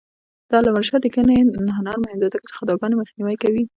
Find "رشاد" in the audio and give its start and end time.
0.81-1.01